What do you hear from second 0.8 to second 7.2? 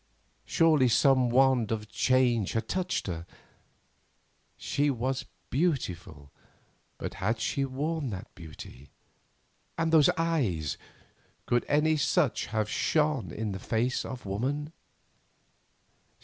some wand of change had touched her. She was beautiful, but